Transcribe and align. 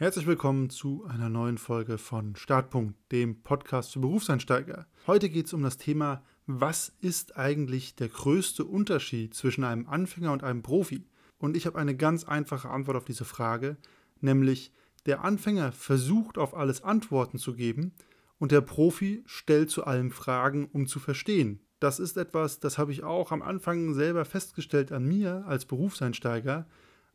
Herzlich 0.00 0.26
willkommen 0.26 0.70
zu 0.70 1.04
einer 1.04 1.28
neuen 1.28 1.58
Folge 1.58 1.98
von 1.98 2.34
Startpunkt, 2.34 2.94
dem 3.12 3.42
Podcast 3.42 3.92
für 3.92 4.00
Berufseinsteiger. 4.00 4.86
Heute 5.06 5.28
geht 5.28 5.44
es 5.44 5.52
um 5.52 5.62
das 5.62 5.76
Thema, 5.76 6.24
was 6.46 6.90
ist 7.02 7.36
eigentlich 7.36 7.96
der 7.96 8.08
größte 8.08 8.64
Unterschied 8.64 9.34
zwischen 9.34 9.62
einem 9.62 9.86
Anfänger 9.86 10.32
und 10.32 10.42
einem 10.42 10.62
Profi? 10.62 11.04
Und 11.36 11.54
ich 11.54 11.66
habe 11.66 11.78
eine 11.78 11.94
ganz 11.94 12.24
einfache 12.24 12.70
Antwort 12.70 12.96
auf 12.96 13.04
diese 13.04 13.26
Frage, 13.26 13.76
nämlich 14.22 14.72
der 15.04 15.22
Anfänger 15.22 15.70
versucht 15.70 16.38
auf 16.38 16.56
alles 16.56 16.82
Antworten 16.82 17.36
zu 17.36 17.52
geben 17.52 17.92
und 18.38 18.52
der 18.52 18.62
Profi 18.62 19.22
stellt 19.26 19.68
zu 19.68 19.84
allem 19.84 20.12
Fragen, 20.12 20.70
um 20.72 20.86
zu 20.86 20.98
verstehen. 20.98 21.60
Das 21.78 22.00
ist 22.00 22.16
etwas, 22.16 22.58
das 22.58 22.78
habe 22.78 22.92
ich 22.92 23.02
auch 23.02 23.32
am 23.32 23.42
Anfang 23.42 23.92
selber 23.92 24.24
festgestellt 24.24 24.92
an 24.92 25.04
mir 25.04 25.44
als 25.46 25.66
Berufseinsteiger, 25.66 26.66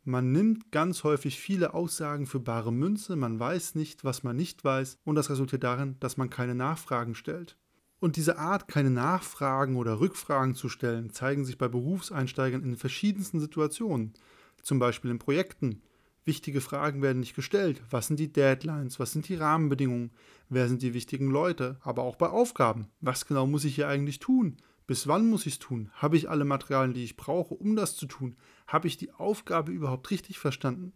man 0.06 0.32
nimmt 0.32 0.72
ganz 0.72 1.04
häufig 1.04 1.40
viele 1.40 1.74
Aussagen 1.74 2.28
für 2.28 2.40
bare 2.40 2.72
Münze, 2.72 3.16
man 3.16 3.40
weiß 3.40 3.76
nicht, 3.76 4.04
was 4.04 4.24
man 4.24 4.36
nicht 4.36 4.64
weiß, 4.64 5.00
und 5.04 5.16
das 5.16 5.30
resultiert 5.30 5.64
darin, 5.64 5.98
dass 6.00 6.18
man 6.18 6.30
keine 6.30 6.56
Nachfragen 6.56 7.16
stellt. 7.16 7.58
Und 8.00 8.18
diese 8.18 8.38
Art, 8.38 8.68
keine 8.68 8.92
Nachfragen 8.92 9.76
oder 9.76 10.00
Rückfragen 10.00 10.54
zu 10.54 10.70
stellen, 10.70 11.10
zeigen 11.12 11.44
sich 11.44 11.58
bei 11.58 11.68
Berufseinsteigern 11.68 12.64
in 12.64 12.76
verschiedensten 12.76 13.40
Situationen, 13.40 14.14
zum 14.62 14.80
Beispiel 14.80 15.12
in 15.12 15.20
Projekten. 15.20 15.82
Wichtige 16.24 16.62
Fragen 16.62 17.02
werden 17.02 17.20
nicht 17.20 17.36
gestellt. 17.36 17.82
Was 17.90 18.08
sind 18.08 18.20
die 18.20 18.32
Deadlines? 18.32 19.00
Was 19.00 19.12
sind 19.12 19.30
die 19.30 19.36
Rahmenbedingungen? 19.36 20.12
Wer 20.50 20.68
sind 20.68 20.82
die 20.82 20.94
wichtigen 20.94 21.30
Leute? 21.30 21.78
Aber 21.82 22.04
auch 22.04 22.16
bei 22.16 22.28
Aufgaben. 22.28 22.88
Was 23.00 23.28
genau 23.28 23.46
muss 23.46 23.66
ich 23.66 23.76
hier 23.76 23.88
eigentlich 23.88 24.20
tun? 24.20 24.58
Bis 24.88 25.08
wann 25.08 25.28
muss 25.30 25.46
ich 25.46 25.54
es 25.54 25.60
tun? 25.60 25.90
Habe 25.94 26.18
ich 26.18 26.30
alle 26.30 26.46
Materialien, 26.46 26.94
die 26.94 27.04
ich 27.04 27.18
brauche, 27.18 27.56
um 27.56 27.76
das 27.76 27.96
zu 27.96 28.06
tun? 28.06 28.36
Habe 28.68 28.88
ich 28.88 28.98
die 28.98 29.12
Aufgabe 29.12 29.72
überhaupt 29.72 30.12
richtig 30.12 30.38
verstanden? 30.38 30.94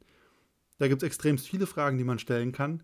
Da 0.78 0.88
gibt 0.88 1.04
es 1.04 1.08
extrem 1.08 1.38
viele 1.38 1.68
Fragen, 1.68 1.98
die 1.98 2.04
man 2.04 2.20
stellen 2.20 2.52
kann. 2.52 2.82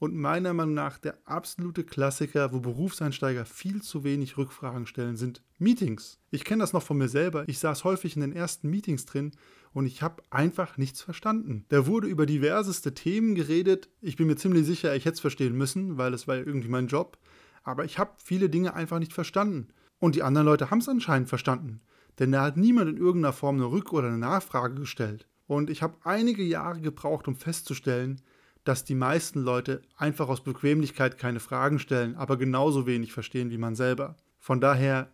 Und 0.00 0.14
meiner 0.14 0.54
Meinung 0.54 0.74
nach 0.74 0.98
der 0.98 1.18
absolute 1.24 1.82
Klassiker, 1.82 2.52
wo 2.52 2.60
Berufseinsteiger 2.60 3.44
viel 3.44 3.82
zu 3.82 4.04
wenig 4.04 4.36
Rückfragen 4.36 4.86
stellen, 4.86 5.16
sind 5.16 5.42
Meetings. 5.58 6.20
Ich 6.30 6.44
kenne 6.44 6.60
das 6.60 6.72
noch 6.72 6.84
von 6.84 6.98
mir 6.98 7.08
selber. 7.08 7.48
Ich 7.48 7.58
saß 7.58 7.82
häufig 7.82 8.14
in 8.14 8.20
den 8.20 8.32
ersten 8.32 8.70
Meetings 8.70 9.06
drin 9.06 9.32
und 9.72 9.86
ich 9.86 10.02
habe 10.02 10.22
einfach 10.30 10.76
nichts 10.76 11.02
verstanden. 11.02 11.64
Da 11.68 11.86
wurde 11.86 12.06
über 12.06 12.26
diverseste 12.26 12.94
Themen 12.94 13.34
geredet. 13.34 13.88
Ich 14.00 14.14
bin 14.14 14.28
mir 14.28 14.36
ziemlich 14.36 14.66
sicher, 14.66 14.94
ich 14.94 15.04
hätte 15.04 15.14
es 15.14 15.20
verstehen 15.20 15.56
müssen, 15.56 15.98
weil 15.98 16.14
es 16.14 16.28
war 16.28 16.36
irgendwie 16.36 16.68
mein 16.68 16.86
Job. 16.86 17.18
Aber 17.64 17.84
ich 17.84 17.98
habe 17.98 18.12
viele 18.18 18.48
Dinge 18.48 18.74
einfach 18.74 19.00
nicht 19.00 19.12
verstanden. 19.12 19.68
Und 19.98 20.14
die 20.14 20.22
anderen 20.22 20.46
Leute 20.46 20.70
haben 20.70 20.78
es 20.78 20.88
anscheinend 20.88 21.28
verstanden, 21.28 21.80
denn 22.18 22.32
da 22.32 22.42
hat 22.42 22.56
niemand 22.56 22.90
in 22.90 22.96
irgendeiner 22.96 23.32
Form 23.32 23.56
eine 23.56 23.66
Rück- 23.66 23.92
oder 23.92 24.08
eine 24.08 24.18
Nachfrage 24.18 24.74
gestellt. 24.74 25.26
Und 25.46 25.70
ich 25.70 25.82
habe 25.82 25.96
einige 26.04 26.42
Jahre 26.42 26.80
gebraucht, 26.80 27.26
um 27.26 27.36
festzustellen, 27.36 28.20
dass 28.64 28.84
die 28.84 28.94
meisten 28.94 29.40
Leute 29.40 29.82
einfach 29.96 30.28
aus 30.28 30.44
Bequemlichkeit 30.44 31.16
keine 31.16 31.40
Fragen 31.40 31.78
stellen, 31.78 32.16
aber 32.16 32.36
genauso 32.36 32.86
wenig 32.86 33.12
verstehen 33.12 33.50
wie 33.50 33.58
man 33.58 33.74
selber. 33.74 34.16
Von 34.38 34.60
daher 34.60 35.10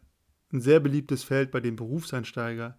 ein 0.53 0.61
sehr 0.61 0.81
beliebtes 0.81 1.23
Feld 1.25 1.51
bei 1.51 1.61
dem 1.61 1.77
Berufseinsteiger, 1.77 2.77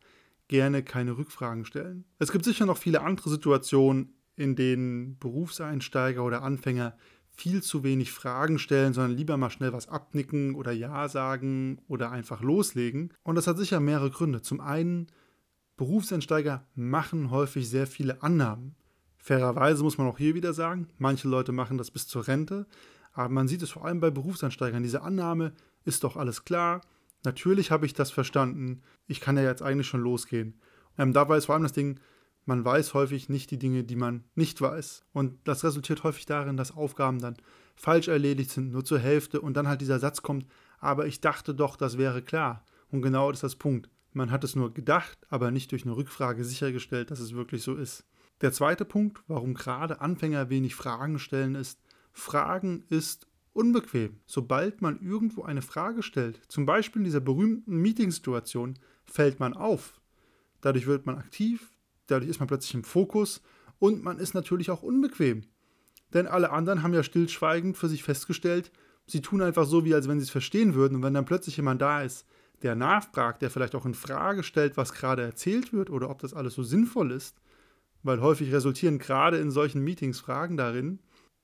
gerne 0.48 0.84
keine 0.84 1.18
Rückfragen 1.18 1.66
stellen. 1.66 2.06
Es 2.20 2.32
gibt 2.32 2.46
sicher 2.46 2.66
noch 2.66 2.78
viele 2.78 3.02
andere 3.02 3.30
Situationen, 3.30 4.16
in 4.36 4.56
denen 4.56 5.18
Berufseinsteiger 5.18 6.24
oder 6.24 6.44
Anfänger 6.44 6.98
viel 7.36 7.62
zu 7.62 7.84
wenig 7.84 8.12
Fragen 8.12 8.60
stellen, 8.60 8.94
sondern 8.94 9.18
lieber 9.18 9.38
mal 9.38 9.50
schnell 9.50 9.74
was 9.74 9.88
abnicken 9.88 10.56
oder 10.56 10.72
Ja 10.72 11.08
sagen 11.10 11.82
oder 11.88 12.12
einfach 12.12 12.42
loslegen. 12.42 13.14
Und 13.24 13.36
das 13.36 13.48
hat 13.48 13.58
sicher 13.58 13.80
mehrere 13.80 14.10
Gründe. 14.10 14.42
Zum 14.42 14.62
einen, 14.62 15.08
Berufseinsteiger 15.78 16.66
machen 16.76 17.32
häufig 17.32 17.70
sehr 17.70 17.86
viele 17.86 18.24
Annahmen. 18.24 18.76
Fairerweise 19.18 19.84
muss 19.84 19.98
man 19.98 20.08
auch 20.08 20.18
hier 20.18 20.36
wieder 20.36 20.54
sagen, 20.54 20.88
manche 20.98 21.28
Leute 21.28 21.52
machen 21.52 21.78
das 21.78 21.92
bis 21.92 22.08
zur 22.08 22.28
Rente, 22.28 22.66
aber 23.12 23.30
man 23.30 23.48
sieht 23.48 23.62
es 23.62 23.72
vor 23.72 23.86
allem 23.86 24.00
bei 24.00 24.10
Berufseinsteigern. 24.10 24.84
Diese 24.84 25.02
Annahme 25.02 25.54
ist 25.84 26.04
doch 26.04 26.16
alles 26.16 26.46
klar. 26.46 26.82
Natürlich 27.24 27.72
habe 27.72 27.86
ich 27.86 27.94
das 27.94 28.12
verstanden. 28.12 28.84
Ich 29.08 29.20
kann 29.20 29.36
ja 29.36 29.44
jetzt 29.44 29.64
eigentlich 29.64 29.88
schon 29.88 30.02
losgehen. 30.02 30.62
Ähm, 30.98 31.12
dabei 31.12 31.38
ist 31.38 31.46
vor 31.46 31.56
allem 31.56 31.64
das 31.64 31.74
Ding, 31.74 32.00
man 32.46 32.64
weiß 32.64 32.94
häufig 32.94 33.30
nicht 33.30 33.52
die 33.52 33.60
Dinge, 33.60 33.84
die 33.84 33.96
man 33.96 34.24
nicht 34.36 34.62
weiß. 34.62 35.06
Und 35.14 35.40
das 35.44 35.64
resultiert 35.64 36.04
häufig 36.04 36.26
darin, 36.26 36.58
dass 36.58 36.76
Aufgaben 36.76 37.20
dann 37.20 37.38
falsch 37.76 38.08
erledigt 38.08 38.52
sind, 38.52 38.72
nur 38.72 38.86
zur 38.86 39.00
Hälfte 39.00 39.42
und 39.42 39.56
dann 39.56 39.68
halt 39.68 39.82
dieser 39.82 40.00
Satz 40.00 40.22
kommt, 40.22 40.46
aber 40.80 41.08
ich 41.08 41.22
dachte 41.22 41.54
doch, 41.54 41.76
das 41.76 41.98
wäre 41.98 42.22
klar. 42.22 42.64
Und 42.92 43.02
genau 43.02 43.32
das 43.32 43.40
ist 43.40 43.44
das 43.44 43.56
Punkt. 43.56 43.90
Man 44.14 44.32
hat 44.32 44.44
es 44.44 44.56
nur 44.56 44.74
gedacht, 44.74 45.18
aber 45.30 45.52
nicht 45.52 45.72
durch 45.72 45.84
eine 45.84 45.98
Rückfrage 45.98 46.46
sichergestellt, 46.46 47.12
dass 47.12 47.20
es 47.20 47.34
wirklich 47.34 47.64
so 47.64 47.76
ist. 47.76 48.06
Der 48.42 48.52
zweite 48.52 48.86
Punkt, 48.86 49.24
warum 49.28 49.54
gerade 49.54 50.00
Anfänger 50.02 50.50
wenig 50.50 50.76
Fragen 50.76 51.20
stellen, 51.20 51.56
ist, 51.56 51.80
Fragen 52.14 52.86
ist 52.90 53.28
unbequem. 53.54 54.20
Sobald 54.26 54.82
man 54.82 55.02
irgendwo 55.02 55.44
eine 55.44 55.62
Frage 55.62 56.04
stellt, 56.04 56.40
zum 56.48 56.66
Beispiel 56.66 57.02
in 57.02 57.06
dieser 57.06 57.22
berühmten 57.22 57.78
Meetingsituation, 57.82 58.78
fällt 59.06 59.40
man 59.40 59.54
auf. 59.54 60.02
Dadurch 60.62 60.88
wird 60.88 61.06
man 61.06 61.18
aktiv, 61.18 61.75
dadurch 62.08 62.30
ist 62.30 62.40
man 62.40 62.48
plötzlich 62.48 62.74
im 62.74 62.84
Fokus 62.84 63.42
und 63.80 64.04
man 64.04 64.20
ist 64.20 64.34
natürlich 64.34 64.72
auch 64.72 64.84
unbequem. 64.84 65.44
Denn 66.14 66.28
alle 66.28 66.52
anderen 66.52 66.84
haben 66.84 66.94
ja 66.94 67.04
stillschweigend 67.04 67.78
für 67.78 67.90
sich 67.90 68.04
festgestellt, 68.04 68.72
sie 69.08 69.22
tun 69.22 69.42
einfach 69.42 69.66
so, 69.66 69.86
wie 69.86 69.94
als 69.94 70.08
wenn 70.08 70.20
sie 70.20 70.24
es 70.26 70.30
verstehen 70.30 70.76
würden. 70.76 70.96
Und 70.96 71.04
wenn 71.04 71.14
dann 71.14 71.26
plötzlich 71.26 71.58
jemand 71.58 71.82
da 71.82 72.02
ist, 72.02 72.26
der 72.62 72.76
nachfragt, 72.76 73.42
der 73.42 73.50
vielleicht 73.50 73.76
auch 73.76 73.86
in 73.86 73.94
Frage 73.94 74.44
stellt, 74.44 74.78
was 74.78 74.94
gerade 74.94 75.24
erzählt 75.24 75.74
wird 75.74 75.90
oder 75.90 76.10
ob 76.10 76.20
das 76.20 76.34
alles 76.34 76.56
so 76.56 76.64
sinnvoll 76.64 77.12
ist, 77.12 77.36
weil 78.02 78.22
häufig 78.22 78.54
resultieren 78.54 79.00
gerade 79.00 79.38
in 79.38 79.52
solchen 79.52 79.84
Meetings 79.84 80.20
Fragen 80.20 80.58
darin, 80.58 81.00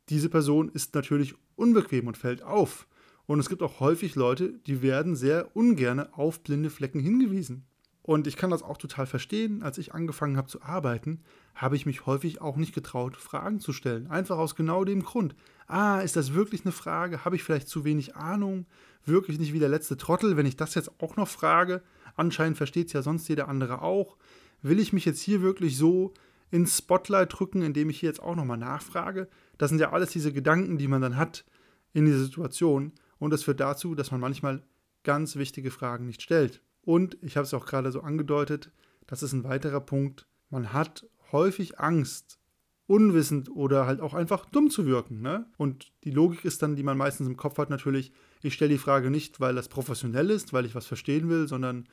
diese 0.09 0.29
Person 0.29 0.69
ist 0.69 0.95
natürlich 0.95 1.35
unbequem 1.55 2.07
und 2.07 2.17
fällt 2.17 2.43
auf. 2.43 2.87
Und 3.25 3.39
es 3.39 3.49
gibt 3.49 3.61
auch 3.61 3.79
häufig 3.79 4.15
Leute, 4.15 4.59
die 4.65 4.81
werden 4.81 5.15
sehr 5.15 5.55
ungern 5.55 5.99
auf 6.13 6.43
blinde 6.43 6.69
Flecken 6.69 6.99
hingewiesen. 6.99 7.65
Und 8.03 8.25
ich 8.25 8.35
kann 8.35 8.49
das 8.49 8.63
auch 8.63 8.77
total 8.77 9.05
verstehen. 9.05 9.61
Als 9.61 9.77
ich 9.77 9.93
angefangen 9.93 10.37
habe 10.37 10.47
zu 10.47 10.61
arbeiten, 10.61 11.19
habe 11.53 11.75
ich 11.75 11.85
mich 11.85 12.05
häufig 12.05 12.41
auch 12.41 12.55
nicht 12.55 12.73
getraut, 12.73 13.15
Fragen 13.15 13.59
zu 13.59 13.73
stellen. 13.73 14.07
Einfach 14.07 14.37
aus 14.37 14.55
genau 14.55 14.83
dem 14.83 15.03
Grund. 15.03 15.35
Ah, 15.67 15.99
ist 15.99 16.15
das 16.15 16.33
wirklich 16.33 16.65
eine 16.65 16.71
Frage? 16.71 17.23
Habe 17.25 17.35
ich 17.35 17.43
vielleicht 17.43 17.67
zu 17.67 17.85
wenig 17.85 18.15
Ahnung? 18.15 18.65
Wirklich 19.05 19.39
nicht 19.39 19.53
wie 19.53 19.59
der 19.59 19.69
letzte 19.69 19.97
Trottel, 19.97 20.35
wenn 20.35 20.47
ich 20.47 20.55
das 20.55 20.73
jetzt 20.73 20.99
auch 20.99 21.15
noch 21.15 21.27
frage? 21.27 21.83
Anscheinend 22.15 22.57
versteht 22.57 22.87
es 22.87 22.93
ja 22.93 23.01
sonst 23.03 23.27
jeder 23.27 23.47
andere 23.47 23.81
auch. 23.81 24.17
Will 24.63 24.79
ich 24.79 24.93
mich 24.93 25.05
jetzt 25.05 25.21
hier 25.21 25.41
wirklich 25.41 25.77
so 25.77 26.13
ins 26.49 26.77
Spotlight 26.77 27.39
drücken, 27.39 27.61
indem 27.61 27.89
ich 27.89 27.99
hier 27.99 28.09
jetzt 28.09 28.21
auch 28.21 28.35
nochmal 28.35 28.57
nachfrage? 28.57 29.27
Das 29.57 29.69
sind 29.69 29.79
ja 29.79 29.91
alles 29.91 30.09
diese 30.09 30.33
Gedanken, 30.33 30.77
die 30.77 30.87
man 30.87 31.01
dann 31.01 31.17
hat 31.17 31.45
in 31.93 32.05
dieser 32.05 32.19
Situation. 32.19 32.93
Und 33.19 33.31
das 33.31 33.43
führt 33.43 33.59
dazu, 33.59 33.93
dass 33.93 34.11
man 34.11 34.19
manchmal 34.19 34.63
ganz 35.03 35.35
wichtige 35.35 35.71
Fragen 35.71 36.07
nicht 36.07 36.21
stellt. 36.21 36.61
Und 36.83 37.17
ich 37.21 37.37
habe 37.37 37.45
es 37.45 37.53
auch 37.53 37.65
gerade 37.65 37.91
so 37.91 38.01
angedeutet, 38.01 38.71
das 39.07 39.23
ist 39.23 39.33
ein 39.33 39.43
weiterer 39.43 39.81
Punkt. 39.81 40.27
Man 40.49 40.73
hat 40.73 41.07
häufig 41.31 41.79
Angst, 41.79 42.39
unwissend 42.87 43.49
oder 43.49 43.85
halt 43.85 44.01
auch 44.01 44.13
einfach 44.13 44.45
dumm 44.45 44.69
zu 44.69 44.85
wirken. 44.85 45.21
Ne? 45.21 45.45
Und 45.57 45.91
die 46.03 46.11
Logik 46.11 46.43
ist 46.43 46.61
dann, 46.61 46.75
die 46.75 46.83
man 46.83 46.97
meistens 46.97 47.27
im 47.27 47.37
Kopf 47.37 47.57
hat, 47.57 47.69
natürlich, 47.69 48.11
ich 48.41 48.53
stelle 48.53 48.71
die 48.71 48.77
Frage 48.77 49.09
nicht, 49.09 49.39
weil 49.39 49.55
das 49.55 49.69
professionell 49.69 50.29
ist, 50.29 50.51
weil 50.51 50.65
ich 50.65 50.75
was 50.75 50.87
verstehen 50.87 51.29
will, 51.29 51.47
sondern 51.47 51.87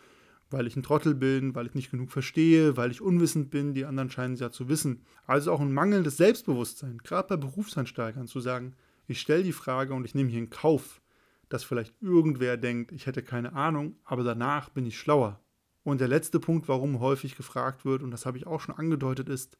weil 0.51 0.67
ich 0.67 0.77
ein 0.77 0.83
Trottel 0.83 1.15
bin, 1.15 1.55
weil 1.55 1.67
ich 1.67 1.75
nicht 1.75 1.91
genug 1.91 2.11
verstehe, 2.11 2.77
weil 2.77 2.91
ich 2.91 3.03
unwissend 3.03 3.51
bin, 3.51 3.75
die 3.75 3.85
anderen 3.85 4.11
scheinen 4.11 4.35
es 4.35 4.41
ja 4.41 4.51
zu 4.51 4.69
wissen. 4.69 5.03
Also 5.27 5.53
auch 5.53 5.61
ein 5.61 5.73
mangelndes 5.73 6.17
Selbstbewusstsein, 6.17 6.99
gerade 6.99 7.29
bei 7.29 7.37
Berufseinsteigern, 7.37 8.27
zu 8.27 8.41
sagen, 8.41 8.75
ich 9.07 9.21
stelle 9.21 9.45
die 9.45 9.53
Frage 9.53 9.95
und 9.95 10.05
ich 10.05 10.15
nehme 10.15 10.31
hier 10.31 10.41
in 10.41 10.51
Kauf, 10.51 11.01
dass 11.49 11.65
vielleicht 11.65 11.95
irgendwer 12.01 12.57
denkt, 12.57 12.93
ich 12.93 13.07
hätte 13.07 13.23
keine 13.23 13.55
Ahnung, 13.55 13.97
aber 14.05 14.23
danach 14.23 14.69
bin 14.71 14.87
ich 14.87 14.99
schlauer. 14.99 15.41
Und 15.83 16.01
der 16.01 16.09
letzte 16.09 16.41
Punkt, 16.41 16.69
warum 16.69 17.01
häufig 17.01 17.37
gefragt 17.37 17.85
wird, 17.85 18.03
und 18.03 18.11
das 18.11 18.27
habe 18.27 18.37
ich 18.37 18.47
auch 18.47 18.61
schon 18.61 18.75
angedeutet, 18.75 19.29
ist 19.29 19.57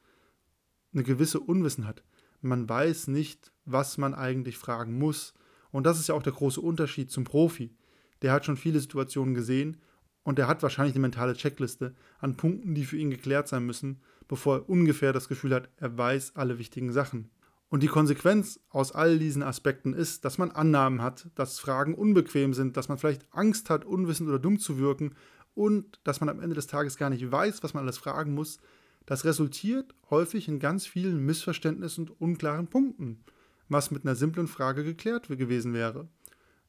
eine 0.93 1.03
gewisse 1.03 1.41
Unwissenheit. 1.41 2.03
Man 2.41 2.69
weiß 2.69 3.09
nicht, 3.09 3.53
was 3.65 3.99
man 3.99 4.15
eigentlich 4.15 4.59
fragen 4.59 4.99
muss. 4.99 5.35
Und 5.71 5.85
das 5.85 5.99
ist 5.99 6.09
ja 6.09 6.15
auch 6.15 6.23
der 6.23 6.33
große 6.33 6.61
Unterschied 6.61 7.11
zum 7.11 7.25
Profi. 7.25 7.75
Der 8.23 8.33
hat 8.33 8.45
schon 8.45 8.57
viele 8.57 8.81
Situationen 8.81 9.35
gesehen 9.35 9.79
und 10.23 10.39
der 10.39 10.49
hat 10.49 10.63
wahrscheinlich 10.63 10.95
eine 10.95 11.03
mentale 11.03 11.35
Checkliste 11.35 11.95
an 12.19 12.37
Punkten, 12.37 12.75
die 12.75 12.85
für 12.85 12.97
ihn 12.97 13.11
geklärt 13.11 13.49
sein 13.49 13.65
müssen, 13.65 14.01
bevor 14.29 14.57
er 14.57 14.69
ungefähr 14.69 15.13
das 15.13 15.29
Gefühl 15.29 15.55
hat, 15.55 15.71
er 15.77 15.97
weiß 15.97 16.37
alle 16.37 16.59
wichtigen 16.59 16.93
Sachen. 16.93 17.31
Und 17.71 17.83
die 17.83 17.89
Konsequenz 17.89 18.61
aus 18.71 18.93
all 18.93 19.19
diesen 19.19 19.43
Aspekten 19.43 19.93
ist, 19.93 20.25
dass 20.25 20.39
man 20.39 20.51
Annahmen 20.51 21.03
hat, 21.03 21.29
dass 21.35 21.59
Fragen 21.59 21.95
unbequem 21.95 22.55
sind, 22.55 22.77
dass 22.77 22.89
man 22.89 22.97
vielleicht 22.97 23.27
Angst 23.31 23.69
hat, 23.69 23.85
unwissend 23.85 24.29
oder 24.29 24.39
dumm 24.39 24.59
zu 24.59 24.79
wirken 24.79 25.15
und 25.55 26.01
dass 26.05 26.21
man 26.21 26.31
am 26.31 26.41
Ende 26.41 26.55
des 26.55 26.67
Tages 26.67 26.97
gar 26.97 27.11
nicht 27.11 27.31
weiß, 27.31 27.63
was 27.63 27.75
man 27.75 27.83
alles 27.83 27.99
fragen 27.99 28.33
muss. 28.33 28.59
Das 29.05 29.25
resultiert 29.25 29.95
häufig 30.09 30.49
in 30.49 30.61
ganz 30.61 30.87
vielen 30.87 31.25
Missverständnissen 31.27 32.09
und 32.09 32.21
unklaren 32.21 32.69
Punkten, 32.69 33.25
was 33.69 33.91
mit 33.91 34.05
einer 34.05 34.15
simplen 34.15 34.49
Frage 34.49 34.83
geklärt 34.83 35.29
gewesen 35.29 35.75
wäre. 35.75 36.09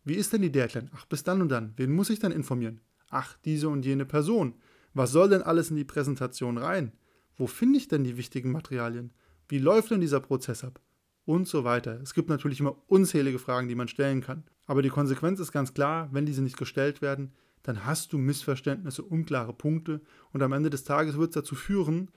Wie 0.03 0.15
ist 0.15 0.33
denn 0.33 0.41
die 0.41 0.51
Deadline? 0.51 0.89
Ach, 0.93 1.05
bis 1.05 1.23
dann 1.23 1.41
und 1.41 1.49
dann. 1.49 1.73
Wen 1.77 1.93
muss 1.93 2.09
ich 2.09 2.19
dann 2.19 2.31
informieren? 2.31 2.81
Ach, 3.09 3.37
diese 3.45 3.69
und 3.69 3.85
jene 3.85 4.05
Person. 4.05 4.55
Was 4.93 5.11
soll 5.11 5.29
denn 5.29 5.43
alles 5.43 5.69
in 5.69 5.77
die 5.77 5.85
Präsentation 5.85 6.57
rein? 6.57 6.93
Wo 7.37 7.47
finde 7.47 7.77
ich 7.77 7.87
denn 7.87 8.03
die 8.03 8.17
wichtigen 8.17 8.51
Materialien? 8.51 9.13
Wie 9.47 9.59
läuft 9.59 9.91
denn 9.91 10.01
dieser 10.01 10.19
Prozess 10.19 10.63
ab? 10.63 10.81
Und 11.29 11.47
so 11.47 11.63
weiter. 11.63 12.01
Es 12.01 12.15
gibt 12.15 12.27
natürlich 12.27 12.59
immer 12.59 12.75
unzählige 12.87 13.37
Fragen, 13.37 13.67
die 13.67 13.75
man 13.75 13.87
stellen 13.87 14.21
kann. 14.21 14.45
Aber 14.65 14.81
die 14.81 14.89
Konsequenz 14.89 15.39
ist 15.39 15.51
ganz 15.51 15.75
klar, 15.75 16.09
wenn 16.11 16.25
diese 16.25 16.41
nicht 16.41 16.57
gestellt 16.57 17.03
werden, 17.03 17.33
dann 17.61 17.85
hast 17.85 18.13
du 18.13 18.17
Missverständnisse, 18.17 19.03
unklare 19.03 19.53
Punkte 19.53 20.01
und 20.33 20.41
am 20.41 20.53
Ende 20.53 20.71
des 20.71 20.85
Tages 20.85 21.19
wird 21.19 21.29
es 21.29 21.35
dazu 21.35 21.53
führen, 21.53 22.09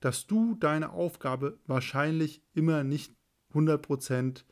dass 0.00 0.26
du 0.26 0.54
deine 0.54 0.92
Aufgabe 0.92 1.58
wahrscheinlich 1.66 2.40
immer 2.54 2.84
nicht 2.84 3.12
100% 3.52 4.44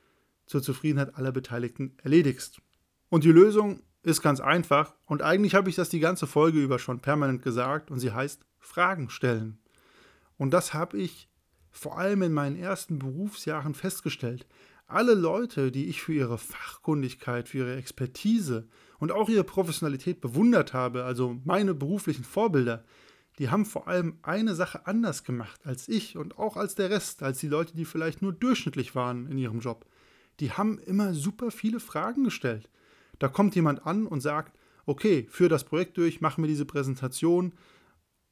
zur 0.45 0.63
Zufriedenheit 0.63 1.15
aller 1.15 1.33
Beteiligten 1.33 1.97
erledigst. 2.03 2.61
Und 3.09 3.25
die 3.25 3.33
Lösung 3.33 3.81
ist 4.03 4.21
ganz 4.21 4.41
einfach 4.41 4.95
und 5.07 5.23
eigentlich 5.23 5.55
habe 5.55 5.71
ich 5.71 5.77
das 5.77 5.89
die 5.89 6.01
ganze 6.01 6.27
Folge 6.27 6.63
über 6.63 6.79
schon 6.79 7.01
permanent 7.01 7.43
gesagt 7.43 7.91
und 7.91 7.99
sie 7.99 8.13
heißt 8.13 8.45
Fragen 8.59 9.09
stellen. 9.09 9.59
Und 10.37 10.51
das 10.51 10.75
habe 10.75 10.99
ich 10.99 11.31
vor 11.73 11.99
allem 11.99 12.23
in 12.23 12.33
meinen 12.33 12.57
ersten 12.57 12.99
Berufsjahren 12.99 13.75
festgestellt. 13.75 14.47
Alle 14.87 15.15
Leute, 15.15 15.73
die 15.73 15.87
ich 15.87 16.03
für 16.03 16.13
ihre 16.13 16.39
Fachkundigkeit, 16.39 17.49
für 17.49 17.59
ihre 17.59 17.77
Expertise 17.77 18.69
und 18.99 19.11
auch 19.11 19.29
ihre 19.29 19.43
Professionalität 19.43 20.21
bewundert 20.21 20.75
habe, 20.75 21.05
also 21.05 21.41
meine 21.45 21.75
beruflichen 21.75 22.25
Vorbilder, 22.25 22.85
die 23.39 23.49
haben 23.49 23.65
vor 23.65 23.89
allem 23.89 24.19
eine 24.23 24.55
Sache 24.55 24.87
anders 24.87 25.25
gemacht 25.25 25.63
als 25.65 25.89
ich 25.89 26.19
und 26.19 26.39
auch 26.39 26.57
als 26.57 26.75
der 26.75 26.91
Rest, 26.91 27.23
als 27.23 27.39
die 27.39 27.49
Leute, 27.49 27.75
die 27.75 27.87
vielleicht 27.87 28.21
nur 28.21 28.33
durchschnittlich 28.33 28.95
waren 28.95 29.27
in 29.27 29.39
ihrem 29.39 29.61
Job. 29.61 29.87
Die 30.41 30.53
haben 30.53 30.79
immer 30.79 31.15
super 31.15 31.51
viele 31.51 31.81
Fragen 31.81 32.25
gestellt. 32.25 32.69
Da 33.19 33.29
kommt 33.29 33.55
jemand 33.55 33.87
an 33.87 34.07
und 34.07 34.21
sagt, 34.21 34.59
okay, 34.85 35.27
führ 35.31 35.49
das 35.49 35.65
Projekt 35.65 35.97
durch, 35.97 36.21
mach 36.21 36.37
mir 36.37 36.49
diese 36.49 36.67
Präsentation 36.67 37.53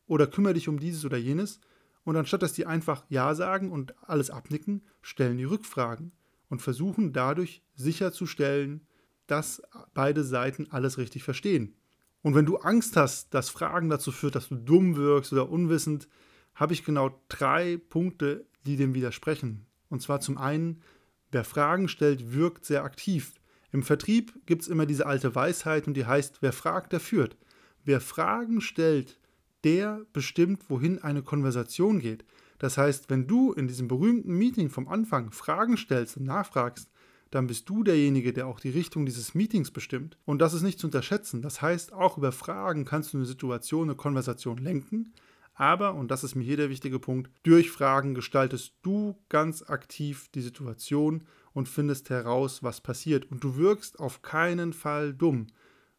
oder 0.07 0.27
kümmere 0.27 0.55
dich 0.55 0.69
um 0.69 0.79
dieses 0.79 1.05
oder 1.05 1.17
jenes. 1.17 1.61
Und 2.05 2.17
anstatt 2.17 2.43
dass 2.43 2.53
die 2.53 2.67
einfach 2.67 3.05
Ja 3.09 3.35
sagen 3.35 3.71
und 3.71 3.95
alles 4.03 4.31
abnicken, 4.31 4.83
stellen 5.03 5.39
die 5.39 5.45
Rückfragen 5.45 6.13
und 6.49 6.63
versuchen 6.63 7.13
dadurch 7.13 7.63
sicherzustellen, 7.75 8.87
dass 9.27 9.63
beide 9.95 10.25
Seiten 10.25 10.67
alles 10.71 10.99
richtig 10.99 11.23
verstehen. 11.23 11.75
Und 12.23 12.35
wenn 12.35 12.47
du 12.47 12.57
Angst 12.57 12.97
hast, 12.97 13.33
dass 13.33 13.49
Fragen 13.49 13.89
dazu 13.89 14.13
führt, 14.13 14.35
dass 14.35 14.49
du 14.49 14.57
dumm 14.57 14.97
wirkst 14.97 15.33
oder 15.33 15.49
unwissend, 15.49 16.09
habe 16.55 16.73
ich 16.73 16.85
genau 16.85 17.21
drei 17.29 17.79
Punkte, 17.89 18.47
die 18.67 18.77
dem 18.77 18.95
widersprechen. 18.95 19.67
Und 19.89 20.03
zwar 20.03 20.21
zum 20.21 20.37
einen, 20.37 20.83
wer 21.31 21.45
Fragen 21.45 21.89
stellt, 21.89 22.33
wirkt 22.33 22.65
sehr 22.65 22.85
aktiv. 22.85 23.35
Im 23.73 23.83
Vertrieb 23.83 24.35
gibt 24.47 24.63
es 24.63 24.69
immer 24.69 24.85
diese 24.85 25.07
alte 25.07 25.35
Weisheit 25.35 25.87
und 25.87 25.95
die 25.95 26.07
heißt, 26.07 26.43
wer 26.43 26.53
fragt, 26.53 26.93
der 26.93 27.01
führt. 27.01 27.37
Wer 27.85 28.01
Fragen 28.01 28.61
stellt, 28.61 29.20
der 29.65 30.05
bestimmt, 30.13 30.69
wohin 30.69 30.99
eine 30.99 31.23
Konversation 31.23 31.99
geht. 31.99 32.25
Das 32.59 32.77
heißt, 32.77 33.09
wenn 33.09 33.27
du 33.27 33.53
in 33.53 33.69
diesem 33.69 33.89
berühmten 33.89 34.35
Meeting 34.35 34.69
vom 34.69 34.89
Anfang 34.89 35.33
Fragen 35.33 35.77
stellst 35.77 36.17
und 36.17 36.25
nachfragst, 36.25 36.91
dann 37.31 37.47
bist 37.47 37.69
du 37.69 37.85
derjenige, 37.85 38.33
der 38.33 38.47
auch 38.47 38.61
die 38.61 38.71
Richtung 38.71 39.07
dieses 39.07 39.35
Meetings 39.35 39.71
bestimmt. 39.71 40.19
Und 40.25 40.41
das 40.41 40.53
ist 40.53 40.63
nicht 40.63 40.79
zu 40.79 40.89
unterschätzen. 40.89 41.43
Das 41.43 41.63
heißt, 41.63 41.93
auch 41.93 42.19
über 42.19 42.33
Fragen 42.33 42.85
kannst 42.85 43.13
du 43.13 43.19
eine 43.19 43.27
Situation, 43.27 43.89
eine 43.89 43.97
Konversation 43.97 44.59
lenken. 44.59 45.13
Aber, 45.55 45.95
und 45.95 46.11
das 46.11 46.25
ist 46.25 46.35
mir 46.35 46.45
hier 46.45 46.57
der 46.57 46.71
wichtige 46.71 46.99
Punkt, 46.99 47.31
durch 47.43 47.71
Fragen 47.71 48.15
gestaltest 48.15 48.73
du 48.83 49.17
ganz 49.29 49.63
aktiv 49.63 50.29
die 50.35 50.41
Situation 50.41 51.25
und 51.53 51.69
findest 51.69 52.11
heraus, 52.11 52.63
was 52.63 52.81
passiert. 52.81 53.31
Und 53.31 53.45
du 53.45 53.57
wirkst 53.57 54.01
auf 54.01 54.23
keinen 54.23 54.73
Fall 54.73 55.13
dumm. 55.13 55.49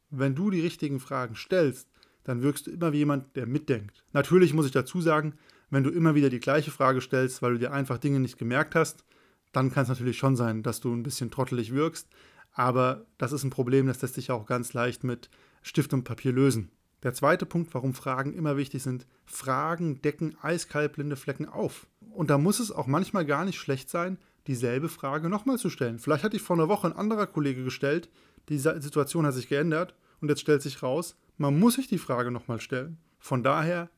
Wenn 0.09 0.35
du 0.35 0.49
die 0.49 0.61
richtigen 0.61 0.99
Fragen 0.99 1.35
stellst, 1.35 1.90
dann 2.23 2.41
wirkst 2.41 2.67
du 2.67 2.71
immer 2.71 2.93
wie 2.93 2.97
jemand, 2.97 3.35
der 3.35 3.47
mitdenkt. 3.47 4.03
Natürlich 4.13 4.53
muss 4.53 4.65
ich 4.65 4.71
dazu 4.71 5.01
sagen, 5.01 5.33
wenn 5.69 5.83
du 5.83 5.89
immer 5.89 6.15
wieder 6.15 6.29
die 6.29 6.39
gleiche 6.39 6.71
Frage 6.71 7.01
stellst, 7.01 7.41
weil 7.41 7.53
du 7.53 7.59
dir 7.59 7.71
einfach 7.71 7.97
Dinge 7.97 8.19
nicht 8.19 8.37
gemerkt 8.37 8.75
hast, 8.75 9.03
dann 9.51 9.71
kann 9.71 9.83
es 9.83 9.89
natürlich 9.89 10.17
schon 10.17 10.35
sein, 10.35 10.63
dass 10.63 10.79
du 10.79 10.93
ein 10.93 11.03
bisschen 11.03 11.31
trottelig 11.31 11.73
wirkst. 11.73 12.07
Aber 12.53 13.05
das 13.17 13.31
ist 13.31 13.43
ein 13.43 13.49
Problem, 13.49 13.87
das 13.87 14.01
lässt 14.01 14.15
sich 14.15 14.31
auch 14.31 14.45
ganz 14.45 14.73
leicht 14.73 15.03
mit 15.03 15.29
Stift 15.61 15.93
und 15.93 16.03
Papier 16.03 16.33
lösen. 16.33 16.69
Der 17.03 17.13
zweite 17.13 17.45
Punkt, 17.45 17.73
warum 17.73 17.93
Fragen 17.93 18.33
immer 18.33 18.57
wichtig 18.57 18.83
sind, 18.83 19.07
Fragen 19.25 20.01
decken 20.01 20.35
eiskalt 20.41 20.93
blinde 20.93 21.15
Flecken 21.15 21.47
auf. 21.47 21.87
Und 22.11 22.29
da 22.29 22.37
muss 22.37 22.59
es 22.59 22.71
auch 22.71 22.87
manchmal 22.87 23.25
gar 23.25 23.45
nicht 23.45 23.57
schlecht 23.57 23.89
sein, 23.89 24.19
dieselbe 24.47 24.89
Frage 24.89 25.29
nochmal 25.29 25.57
zu 25.57 25.69
stellen. 25.69 25.99
Vielleicht 25.99 26.23
hat 26.23 26.33
dich 26.33 26.41
vor 26.41 26.55
einer 26.55 26.69
Woche 26.69 26.87
ein 26.87 26.95
anderer 26.95 27.27
Kollege 27.27 27.63
gestellt, 27.63 28.09
die 28.49 28.57
Situation 28.57 29.25
hat 29.25 29.33
sich 29.33 29.47
geändert 29.47 29.95
und 30.19 30.29
jetzt 30.29 30.41
stellt 30.41 30.61
sich 30.61 30.83
raus, 30.83 31.15
man 31.41 31.59
muss 31.59 31.73
sich 31.73 31.87
die 31.87 31.97
Frage 31.97 32.29
nochmal 32.29 32.61
stellen. 32.61 32.97
Von 33.17 33.43
daher, 33.43 33.89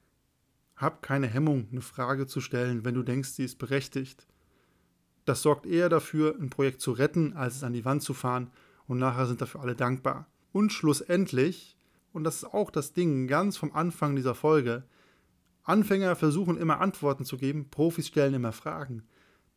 hab 0.77 1.01
keine 1.01 1.27
Hemmung, 1.27 1.67
eine 1.71 1.81
Frage 1.81 2.25
zu 2.25 2.39
stellen, 2.39 2.85
wenn 2.85 2.95
du 2.95 3.03
denkst, 3.03 3.29
sie 3.29 3.43
ist 3.43 3.59
berechtigt. 3.59 4.25
Das 5.25 5.41
sorgt 5.41 5.65
eher 5.65 5.89
dafür, 5.89 6.35
ein 6.39 6.49
Projekt 6.49 6.79
zu 6.81 6.93
retten, 6.93 7.33
als 7.33 7.57
es 7.57 7.63
an 7.63 7.73
die 7.73 7.85
Wand 7.85 8.01
zu 8.01 8.13
fahren 8.13 8.49
und 8.87 8.97
nachher 8.97 9.27
sind 9.27 9.41
dafür 9.41 9.61
alle 9.61 9.75
dankbar. 9.75 10.27
Und 10.53 10.71
schlussendlich, 10.71 11.75
und 12.13 12.23
das 12.23 12.37
ist 12.37 12.53
auch 12.53 12.71
das 12.71 12.93
Ding 12.93 13.27
ganz 13.27 13.57
vom 13.57 13.73
Anfang 13.73 14.15
dieser 14.15 14.35
Folge, 14.35 14.83
Anfänger 15.63 16.15
versuchen 16.15 16.57
immer 16.57 16.79
Antworten 16.79 17.25
zu 17.25 17.37
geben, 17.37 17.69
Profis 17.69 18.07
stellen 18.07 18.33
immer 18.33 18.53
Fragen. 18.53 19.03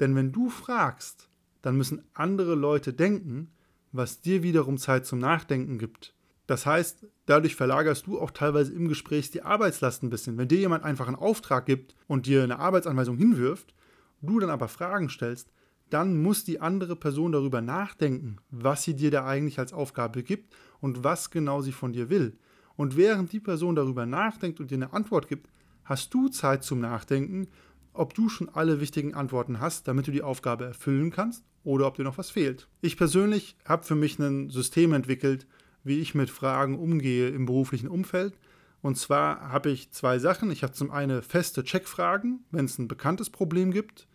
Denn 0.00 0.17
wenn 0.17 0.33
du 0.33 0.50
fragst, 0.50 1.29
dann 1.62 1.77
müssen 1.77 2.05
andere 2.15 2.56
Leute 2.56 2.93
denken, 2.93 3.53
was 3.93 4.21
dir 4.21 4.43
wiederum 4.43 4.77
Zeit 4.77 5.06
zum 5.06 5.21
Nachdenken 5.21 5.79
gibt. 5.79 6.16
Das 6.47 6.65
heißt, 6.65 7.07
dadurch 7.27 7.57
verlagerst 7.57 8.07
du 8.07 8.21
auch 8.21 8.31
teilweise 8.31 8.73
im 8.73 8.89
Gespräch 8.89 9.31
die 9.31 9.43
Arbeitslast 9.43 10.03
ein 10.03 10.11
bisschen. 10.11 10.39
Wenn 10.39 10.49
dir 10.49 10.59
jemand 10.59 10.85
einfach 10.85 11.09
einen 11.09 11.17
Auftrag 11.17 11.67
gibt 11.67 11.97
und 12.07 12.27
dir 12.27 12.45
eine 12.45 12.59
Arbeitsanweisung 12.59 13.17
hinwirft, 13.17 13.75
du 14.23 14.39
dann 14.39 14.51
aber 14.51 14.69
Fragen 14.69 15.09
stellst, 15.09 15.51
dann 15.91 16.21
muss 16.21 16.45
die 16.45 16.61
andere 16.61 16.97
Person 16.97 17.33
darüber 17.33 17.61
nachdenken, 17.61 18.39
was 18.51 18.83
sie 18.83 18.95
dir 18.95 19.11
da 19.11 19.25
eigentlich 19.25 19.59
als 19.59 19.73
Aufgabe 19.73 20.23
gibt 20.23 20.55
und 20.81 21.05
was 21.05 21.31
genau 21.31 21.63
sie 21.63 21.73
von 21.73 21.93
dir 21.93 22.11
will. 22.11 22.39
Und 22.77 22.97
während 22.97 23.33
die 23.33 23.41
Person 23.41 23.75
darüber 23.75 24.07
nachdenkt 24.07 24.61
und 24.61 24.71
dir 24.71 24.77
eine 24.77 24.93
Antwort 24.93 25.29
gibt, 25.29 25.49
hast 25.85 26.13
du 26.13 26.29
Zeit 26.29 26.65
zum 26.65 26.81
Nachdenken, 26.81 27.49
ob 27.93 28.15
du 28.15 28.29
schon 28.29 28.49
alle 28.49 28.81
wichtigen 28.81 29.15
Antworten 29.15 29.61
hast, 29.61 29.89
damit 29.89 30.07
du 30.07 30.11
die 30.11 30.23
Aufgabe 30.23 30.65
erfüllen 30.65 31.11
kannst 31.11 31.45
oder 31.65 31.87
ob 31.87 31.97
dir 31.97 32.05
noch 32.05 32.19
was 32.19 32.31
fehlt. 32.31 32.69
Ich 32.81 32.97
persönlich 32.97 33.57
habe 33.65 33.85
für 33.85 33.95
mich 33.95 34.19
ein 34.19 34.51
System 34.51 34.93
entwickelt, 34.93 35.47
wie 35.87 36.00
ich 36.00 36.15
mit 36.15 36.31
Fragen 36.31 36.79
umgehe 36.79 37.29
im 37.29 37.47
beruflichen 37.47 37.88
Umfeld. 37.88 38.35
Und 38.83 38.97
zwar 38.97 39.53
habe 39.53 39.71
ich 39.71 39.91
zwei 39.93 40.19
Sachen. 40.19 40.50
Ich 40.50 40.62
habe 40.62 40.73
zum 40.73 40.91
einen 40.91 41.23
feste 41.23 41.65
Checkfragen, 41.65 42.44
wenn 42.50 42.67
es 42.67 42.79
ein 42.79 42.88
bekanntes 42.88 43.31
Problem 43.31 43.71
gibt. 43.73 44.06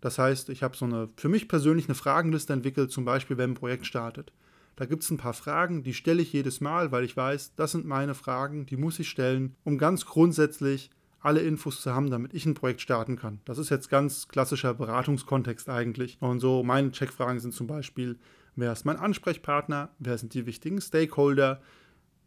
Das 0.00 0.18
heißt, 0.18 0.48
ich 0.48 0.62
habe 0.62 0.76
so 0.76 0.86
eine 0.86 1.08
für 1.16 1.28
mich 1.28 1.46
persönlich 1.46 1.86
eine 1.86 1.94
Fragenliste 1.94 2.52
entwickelt, 2.52 2.90
zum 2.90 3.04
Beispiel, 3.04 3.36
wenn 3.36 3.50
ein 3.50 3.54
Projekt 3.54 3.86
startet. 3.86 4.32
Da 4.76 4.86
gibt 4.86 5.02
es 5.02 5.10
ein 5.10 5.18
paar 5.18 5.34
Fragen, 5.34 5.82
die 5.82 5.92
stelle 5.92 6.22
ich 6.22 6.32
jedes 6.32 6.62
Mal, 6.62 6.90
weil 6.90 7.04
ich 7.04 7.16
weiß, 7.16 7.54
das 7.54 7.72
sind 7.72 7.84
meine 7.84 8.14
Fragen, 8.14 8.64
die 8.64 8.78
muss 8.78 8.98
ich 8.98 9.10
stellen, 9.10 9.54
um 9.62 9.76
ganz 9.76 10.06
grundsätzlich 10.06 10.90
alle 11.20 11.40
Infos 11.40 11.82
zu 11.82 11.94
haben, 11.94 12.10
damit 12.10 12.32
ich 12.32 12.46
ein 12.46 12.54
Projekt 12.54 12.80
starten 12.80 13.16
kann. 13.16 13.40
Das 13.44 13.58
ist 13.58 13.68
jetzt 13.68 13.90
ganz 13.90 14.28
klassischer 14.28 14.72
Beratungskontext 14.72 15.68
eigentlich. 15.68 16.16
Und 16.20 16.40
so 16.40 16.62
meine 16.62 16.92
Checkfragen 16.92 17.40
sind 17.40 17.52
zum 17.52 17.66
Beispiel, 17.66 18.18
wer 18.60 18.72
ist 18.72 18.84
mein 18.84 18.96
Ansprechpartner, 18.96 19.90
wer 19.98 20.18
sind 20.18 20.34
die 20.34 20.46
wichtigen 20.46 20.80
Stakeholder, 20.80 21.60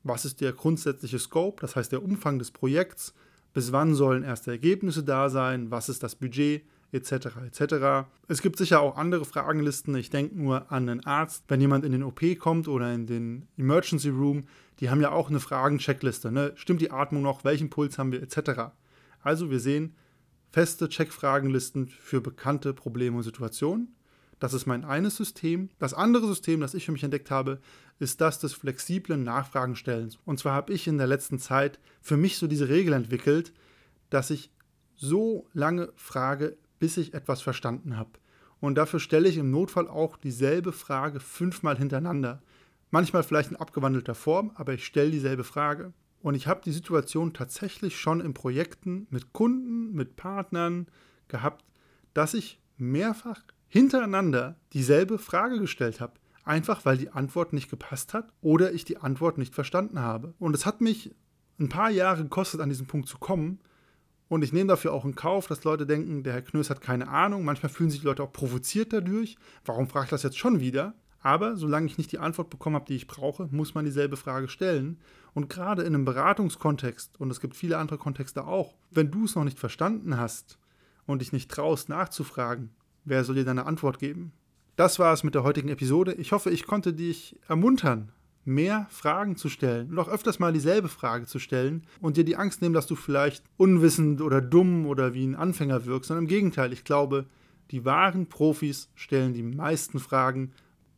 was 0.03 0.25
ist 0.25 0.41
der 0.41 0.53
grundsätzliche 0.53 1.19
Scope, 1.19 1.61
das 1.61 1.75
heißt 1.75 1.91
der 1.91 2.03
Umfang 2.03 2.39
des 2.39 2.51
Projekts, 2.51 3.13
bis 3.53 3.71
wann 3.71 3.95
sollen 3.95 4.23
erste 4.23 4.51
Ergebnisse 4.51 5.03
da 5.03 5.29
sein, 5.29 5.71
was 5.71 5.89
ist 5.89 6.03
das 6.03 6.15
Budget, 6.15 6.63
etc. 6.91 7.27
etc. 7.45 8.07
Es 8.27 8.41
gibt 8.41 8.57
sicher 8.57 8.81
auch 8.81 8.97
andere 8.97 9.25
Fragenlisten. 9.25 9.95
Ich 9.95 10.09
denke 10.09 10.37
nur 10.37 10.71
an 10.71 10.89
einen 10.89 11.05
Arzt, 11.05 11.43
wenn 11.47 11.61
jemand 11.61 11.85
in 11.85 11.91
den 11.91 12.03
OP 12.03 12.21
kommt 12.39 12.67
oder 12.67 12.93
in 12.93 13.07
den 13.07 13.47
Emergency 13.57 14.09
Room, 14.09 14.45
die 14.79 14.89
haben 14.89 15.01
ja 15.01 15.11
auch 15.11 15.29
eine 15.29 15.39
Fragen-Checkliste. 15.39 16.31
Ne? 16.31 16.51
Stimmt 16.55 16.81
die 16.81 16.91
Atmung 16.91 17.23
noch? 17.23 17.43
Welchen 17.43 17.69
Puls 17.69 17.97
haben 17.97 18.11
wir? 18.11 18.21
Etc. 18.21 18.73
Also 19.21 19.49
wir 19.49 19.59
sehen 19.59 19.95
feste 20.51 20.87
Checkfragenlisten 20.87 21.87
für 21.87 22.21
bekannte 22.21 22.73
Probleme 22.73 23.17
und 23.17 23.23
Situationen. 23.23 23.95
Das 24.43 24.53
ist 24.53 24.65
mein 24.65 24.83
eines 24.83 25.15
System. 25.15 25.69
Das 25.79 25.93
andere 25.93 26.27
System, 26.27 26.59
das 26.59 26.73
ich 26.73 26.83
für 26.85 26.91
mich 26.91 27.05
entdeckt 27.05 27.31
habe, 27.31 27.61
ist 27.99 28.19
das 28.19 28.39
des 28.39 28.51
flexiblen 28.51 29.23
Nachfragenstellens. 29.23 30.19
Und 30.25 30.37
zwar 30.37 30.53
habe 30.53 30.73
ich 30.73 30.85
in 30.85 30.97
der 30.97 31.07
letzten 31.07 31.39
Zeit 31.39 31.79
für 32.01 32.17
mich 32.17 32.37
so 32.37 32.47
diese 32.47 32.67
Regel 32.67 32.91
entwickelt, 32.91 33.53
dass 34.09 34.31
ich 34.31 34.51
so 34.95 35.47
lange 35.53 35.93
frage, 35.95 36.57
bis 36.77 36.97
ich 36.97 37.13
etwas 37.13 37.41
verstanden 37.41 37.95
habe. 37.95 38.19
Und 38.59 38.75
dafür 38.75 38.99
stelle 38.99 39.29
ich 39.29 39.37
im 39.37 39.49
Notfall 39.49 39.87
auch 39.87 40.17
dieselbe 40.17 40.73
Frage 40.73 41.21
fünfmal 41.21 41.77
hintereinander. 41.77 42.43
Manchmal 42.91 43.23
vielleicht 43.23 43.51
in 43.51 43.55
abgewandelter 43.55 44.13
Form, 44.13 44.51
aber 44.55 44.73
ich 44.73 44.83
stelle 44.83 45.11
dieselbe 45.11 45.45
Frage. 45.45 45.93
Und 46.21 46.35
ich 46.35 46.47
habe 46.47 46.59
die 46.65 46.73
Situation 46.73 47.31
tatsächlich 47.31 47.97
schon 47.97 48.19
in 48.19 48.33
Projekten 48.33 49.07
mit 49.09 49.31
Kunden, 49.31 49.93
mit 49.93 50.17
Partnern 50.17 50.87
gehabt, 51.29 51.63
dass 52.13 52.33
ich 52.33 52.59
mehrfach 52.75 53.41
hintereinander 53.73 54.55
dieselbe 54.73 55.17
Frage 55.17 55.59
gestellt 55.59 55.99
habe. 55.99 56.13
Einfach 56.43 56.85
weil 56.85 56.95
die 56.95 57.09
Antwort 57.09 57.53
nicht 57.53 57.71
gepasst 57.71 58.13
hat 58.13 58.31
oder 58.39 58.71
ich 58.71 58.85
die 58.85 58.97
Antwort 58.97 59.39
nicht 59.39 59.55
verstanden 59.55 59.99
habe. 59.99 60.35
Und 60.37 60.53
es 60.53 60.67
hat 60.67 60.79
mich 60.79 61.15
ein 61.59 61.69
paar 61.69 61.89
Jahre 61.89 62.21
gekostet, 62.21 62.61
an 62.61 62.69
diesen 62.69 62.85
Punkt 62.85 63.09
zu 63.09 63.17
kommen, 63.17 63.57
Und 64.29 64.43
ich 64.43 64.53
nehme 64.53 64.69
dafür 64.69 64.93
auch 64.93 65.05
in 65.05 65.15
Kauf, 65.15 65.47
dass 65.47 65.63
Leute 65.63 65.85
denken, 65.87 66.21
der 66.23 66.33
Herr 66.33 66.41
Knös 66.43 66.69
hat 66.69 66.81
keine 66.81 67.07
Ahnung. 67.07 67.43
Manchmal 67.43 67.71
fühlen 67.71 67.89
sich 67.89 68.01
die 68.01 68.05
Leute 68.05 68.21
auch 68.21 68.31
provoziert 68.31 68.93
dadurch. 68.93 69.37
Warum 69.65 69.87
frage 69.87 70.05
ich 70.05 70.09
das 70.11 70.23
jetzt 70.23 70.37
schon 70.37 70.59
wieder? 70.59 70.93
Aber 71.19 71.55
solange 71.55 71.87
ich 71.87 71.97
nicht 71.97 72.11
die 72.11 72.19
Antwort 72.19 72.51
bekommen 72.51 72.75
habe, 72.75 72.85
die 72.85 72.95
ich 72.95 73.07
brauche, 73.07 73.47
muss 73.51 73.73
man 73.73 73.85
dieselbe 73.85 74.17
Frage 74.17 74.49
stellen. 74.49 74.99
Und 75.33 75.49
gerade 75.49 75.81
in 75.81 75.95
einem 75.95 76.05
Beratungskontext, 76.05 77.19
und 77.19 77.31
es 77.31 77.39
gibt 77.39 77.55
viele 77.55 77.77
andere 77.77 77.97
Kontexte 77.97 78.45
auch, 78.45 78.75
wenn 78.91 79.09
du 79.09 79.25
es 79.25 79.35
noch 79.35 79.45
nicht 79.45 79.57
verstanden 79.57 80.17
hast 80.17 80.59
und 81.05 81.21
dich 81.21 81.31
nicht 81.31 81.49
traust 81.49 81.89
nachzufragen, 81.89 82.71
wer 83.05 83.23
soll 83.23 83.35
dir 83.35 83.45
deine 83.45 83.65
Antwort 83.65 83.99
geben? 83.99 84.31
Das 84.75 84.99
war 84.99 85.13
es 85.13 85.23
mit 85.23 85.35
der 85.35 85.43
heutigen 85.43 85.69
Episode. 85.69 86.13
Ich 86.13 86.31
hoffe, 86.31 86.49
ich 86.49 86.65
konnte 86.65 86.93
dich 86.93 87.39
ermuntern, 87.47 88.11
mehr 88.45 88.87
Fragen 88.89 89.35
zu 89.35 89.49
stellen 89.49 89.89
und 89.89 89.99
auch 89.99 90.09
öfters 90.09 90.39
mal 90.39 90.51
dieselbe 90.51 90.89
Frage 90.89 91.25
zu 91.25 91.39
stellen 91.39 91.83
und 92.01 92.17
dir 92.17 92.25
die 92.25 92.35
Angst 92.35 92.61
nehmen, 92.61 92.73
dass 92.73 92.87
du 92.87 92.95
vielleicht 92.95 93.43
unwissend 93.57 94.21
oder 94.21 94.41
dumm 94.41 94.85
oder 94.85 95.13
wie 95.13 95.25
ein 95.25 95.35
Anfänger 95.35 95.85
wirkst, 95.85 96.07
sondern 96.07 96.25
im 96.25 96.29
Gegenteil, 96.29 96.73
ich 96.73 96.83
glaube, 96.83 97.25
die 97.71 97.85
wahren 97.85 98.27
Profis 98.27 98.89
stellen 98.95 99.33
die 99.33 99.43
meisten 99.43 99.99
Fragen 99.99 100.51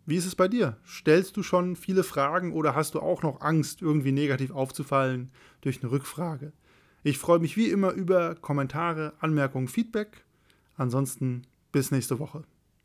wie 0.08 0.18
ist 0.18 0.28
es 0.28 0.36
bei 0.36 0.48
dir? 0.48 0.78
Stellst 0.88 1.36
du 1.36 1.42
schon 1.42 1.76
viele 1.76 2.04
Fragen 2.04 2.54
oder 2.54 2.76
hast 2.76 2.94
du 2.94 3.00
auch 3.00 3.24
noch 3.24 3.42
Angst, 3.42 3.82
irgendwie 3.82 4.12
negativ 4.12 4.52
aufzufallen 4.52 5.32
durch 5.62 5.82
eine 5.82 5.92
Rückfrage? 5.92 6.54
Ich 7.02 7.18
freue 7.18 7.40
mich 7.40 7.58
wie 7.58 7.70
immer 7.70 7.92
über 7.92 8.36
Kommentare, 8.36 9.14
Anmerkungen, 9.20 9.68
Feedback. 9.68 10.24
Ansonsten 10.78 11.48
bis 11.76 11.92
nächste 11.92 12.20
Woche. 12.20 12.46